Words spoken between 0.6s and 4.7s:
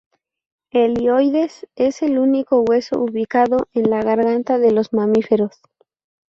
El hioides es el único hueso ubicado en la garganta